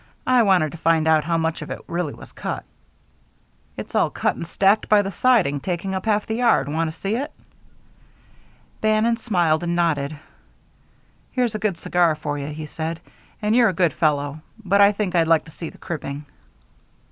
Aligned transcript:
I 0.25 0.41
wanted 0.41 0.71
to 0.71 0.79
find 0.79 1.07
out 1.07 1.25
how 1.25 1.37
much 1.37 1.61
of 1.61 1.69
it 1.69 1.79
really 1.85 2.15
was 2.15 2.31
cut." 2.33 2.63
"It's 3.77 3.93
all 3.93 4.09
cut 4.09 4.35
and 4.35 4.47
stacked 4.47 4.89
by 4.89 5.03
the 5.03 5.11
siding, 5.11 5.59
taking 5.59 5.93
up 5.93 6.07
half 6.07 6.25
the 6.25 6.37
yard. 6.37 6.67
Want 6.67 6.87
to 6.91 6.99
see 6.99 7.15
it?" 7.15 7.31
Bannon 8.81 9.17
smiled 9.17 9.61
and 9.61 9.75
nodded. 9.75 10.17
"Here's 11.33 11.53
a 11.53 11.59
good 11.59 11.77
cigar 11.77 12.15
for 12.15 12.39
you," 12.39 12.47
he 12.47 12.65
said, 12.65 12.99
"and 13.43 13.55
you're 13.55 13.69
a 13.69 13.73
good 13.73 13.93
fellow, 13.93 14.39
but 14.65 14.81
I 14.81 14.91
think 14.91 15.13
I'd 15.13 15.27
like 15.27 15.45
to 15.45 15.51
see 15.51 15.69
the 15.69 15.77
cribbing." 15.77 16.25